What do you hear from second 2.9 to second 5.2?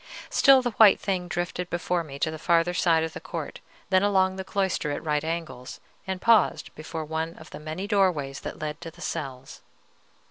of the court, then along the cloister at